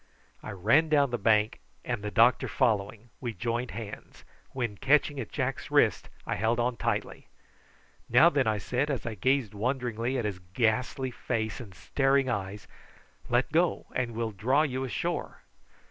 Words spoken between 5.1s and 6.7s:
at Jack's wrist, I held